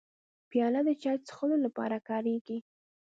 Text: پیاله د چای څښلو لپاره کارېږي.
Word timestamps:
پیاله 0.49 0.81
د 0.87 0.89
چای 1.01 1.17
څښلو 1.27 1.57
لپاره 1.65 1.97
کارېږي. 2.09 2.57